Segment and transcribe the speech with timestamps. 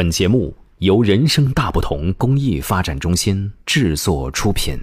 [0.00, 4.78] 本节目由人生大不同公益发展中心制作出品。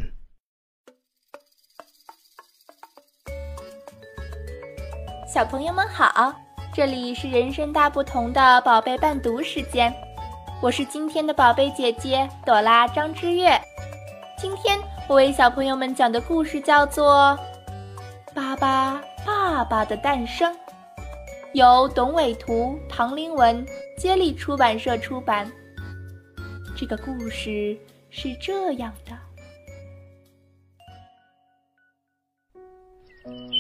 [5.28, 6.32] 小朋友们好，
[6.72, 9.92] 这里是人生大不同的宝贝伴读时间，
[10.62, 13.60] 我是今天的宝贝姐姐朵拉张之月。
[14.38, 17.36] 今天我为小朋友们讲的故事叫做
[18.36, 20.54] 《巴巴爸爸的诞生》，
[21.54, 23.66] 由董伟图、唐林文
[23.98, 25.52] 接力出版社出版。
[26.76, 27.76] 这个故事
[28.12, 29.12] 是这样的：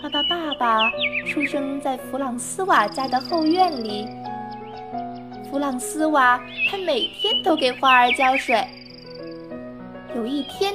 [0.04, 0.92] 巴巴爸爸
[1.26, 4.08] 出生在弗朗斯瓦家的后院里。
[5.50, 8.64] 弗朗斯瓦他每天都给花儿浇水。
[10.16, 10.72] 有一天，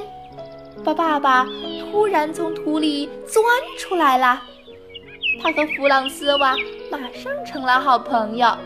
[0.83, 1.47] 巴爸爸
[1.89, 3.41] 突然从土里钻
[3.79, 4.41] 出来了。
[5.41, 6.53] 他和弗朗斯瓦
[6.91, 8.57] 马上成了好朋友。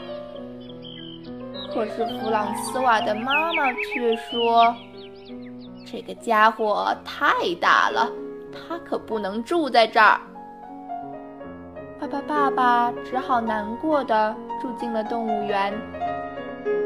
[1.78, 4.76] 可是弗朗斯瓦的妈妈却说
[5.86, 8.12] ：“这个家伙太大了，
[8.52, 10.20] 他可不能住在这儿。”
[12.02, 15.72] 巴巴爸爸只好难过的住进了动物园。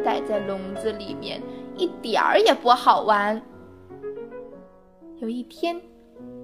[0.04, 1.42] 待在笼子里面
[1.78, 3.42] 一点儿也不好玩。
[5.20, 5.80] 有一天，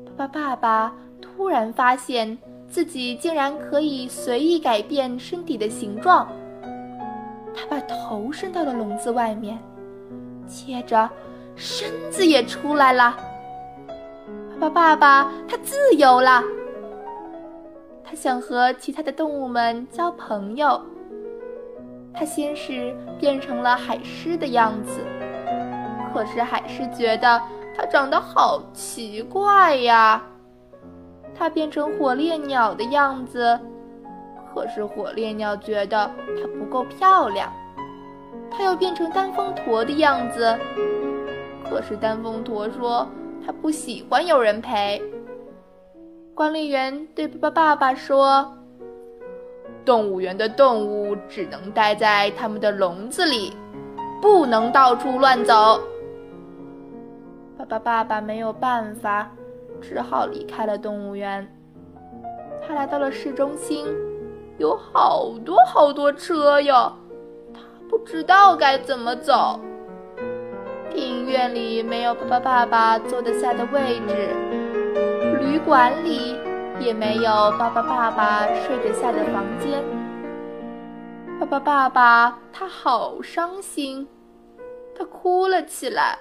[0.05, 2.37] 巴巴爸爸突然发现
[2.69, 6.25] 自己竟然可以随意改变身体的形状。
[7.57, 9.57] 他把头伸到了笼子外面，
[10.45, 11.09] 接着
[11.55, 13.17] 身子也出来了。
[14.59, 16.43] 巴巴爸爸他自由了。
[18.03, 20.79] 他想和其他的动物们交朋友。
[22.13, 24.99] 他先是变成了海狮的样子，
[26.13, 27.41] 可是海狮觉得。
[27.79, 30.23] 它长得好奇怪呀！
[31.37, 33.59] 它变成火烈鸟的样子，
[34.57, 36.09] 可是火烈鸟觉得
[36.41, 37.53] 它不够漂亮。
[38.49, 40.57] 它又变成单峰驼的样子，
[41.69, 43.07] 可是单峰驼说
[43.45, 44.99] 它不喜欢有人陪。
[46.33, 48.51] 管理员对巴巴爸爸说
[49.85, 53.53] ：“动物园的动物只能待在他们的笼子里，
[54.19, 55.79] 不能到处乱走。”
[57.59, 59.29] 巴巴爸爸没有办法，
[59.79, 61.47] 只好离开了动物园。
[62.67, 63.85] 他来到了市中心，
[64.57, 66.91] 有好多好多车哟，
[67.53, 69.59] 他不知道该怎么走。
[70.89, 74.35] 电影院里没有巴巴爸爸坐得下的位置，
[75.41, 76.35] 旅馆里
[76.79, 79.83] 也没有巴巴爸爸睡得下的房间。
[81.39, 84.07] 巴巴爸爸他好伤心，
[84.97, 86.17] 他哭了起来。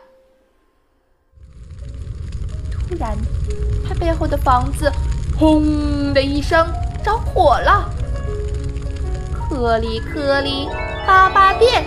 [2.70, 3.16] 突然，
[3.88, 4.92] 他背后的房子
[5.41, 6.66] “轰”的一声
[7.03, 7.88] 着火了。
[9.49, 10.69] 颗粒颗粒，
[11.07, 11.84] 巴巴变，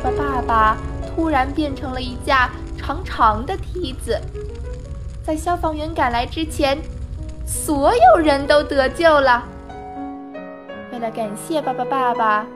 [0.00, 4.16] 巴爸爸突然变成了一架长长的梯子。
[5.24, 6.78] 在消防员赶来之前，
[7.44, 9.44] 所有人都得救了。
[10.92, 12.46] 为了感谢巴巴爸爸，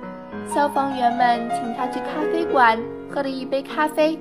[0.53, 2.81] 消防员们请他去咖啡馆
[3.13, 4.19] 喝了一杯咖啡。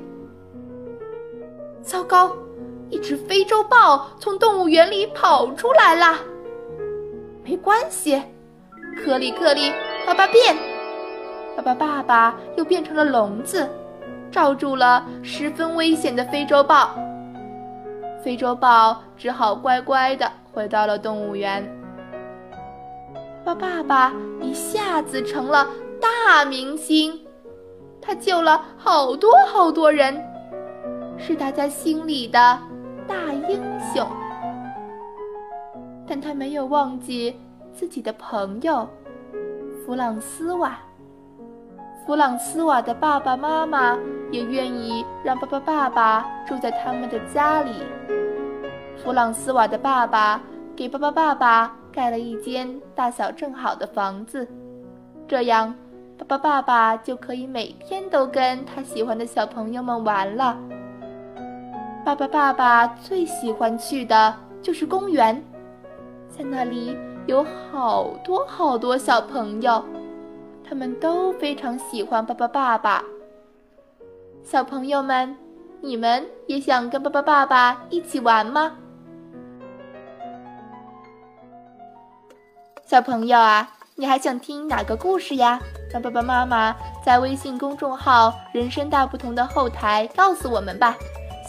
[1.84, 2.36] 糟糕！
[2.90, 6.20] 一只非洲豹从动物园里跑出来了。
[7.44, 8.22] 没关系，
[8.96, 9.72] 颗粒颗粒，
[10.06, 10.56] 爸爸变，
[11.56, 13.70] 爸爸爸爸又变成了笼子，
[14.32, 16.96] 罩住了十分危险的非洲豹。
[18.24, 21.64] 非洲豹只好乖乖的回到了动物园。
[23.44, 24.12] 爸爸爸
[24.42, 25.68] 一下子成了
[26.02, 27.20] 大明星，
[28.02, 30.20] 他救了好多好多人，
[31.18, 32.60] 是大家心里的。
[33.08, 33.62] 大英
[33.94, 34.04] 雄，
[36.08, 37.40] 但他没有忘记
[37.76, 38.88] 自己的朋友
[39.86, 40.78] 弗朗斯瓦。
[42.06, 43.98] 弗朗斯瓦的爸爸妈妈
[44.32, 47.72] 也愿意让巴巴爸爸住在他们的家里。
[49.04, 50.42] 弗朗斯瓦的爸爸
[50.76, 54.48] 给巴巴爸爸盖了一间大小正好的房子，
[55.28, 55.76] 这样
[56.18, 60.58] 巴巴爸爸就可以每天都跟他喜欢的小朋友们玩了。
[62.06, 65.44] 爸爸，爸爸最喜欢去的就是公园，
[66.30, 66.96] 在那里
[67.28, 69.84] 有好多好多小朋友，
[70.64, 73.04] 他们都非常喜欢爸爸爸爸。
[74.44, 75.36] 小朋友们，
[75.82, 78.74] 你们也想跟爸爸爸爸一起玩吗？
[82.86, 85.60] 小朋友啊，你还想听哪个故事呀？
[85.92, 90.96] 让爸爸妈妈在微信公众号“人生大不同”的后台告诉我们吧。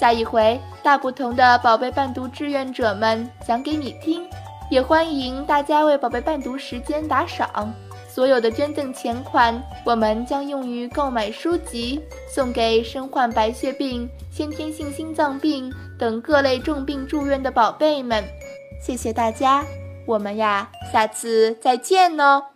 [0.00, 4.26] 下一回，大不同的宝贝伴读志愿者们讲给你听，
[4.70, 7.72] 也欢迎大家为宝贝伴读时间打赏。
[8.08, 12.00] 所有的捐赠钱款，我们将用于购买书籍，
[12.34, 18.24] 送给身患白血病、先天性心脏病等各类重病住院的宝贝们。
[18.80, 19.62] 谢谢大家，
[20.06, 22.55] 我们呀，下次再见哦。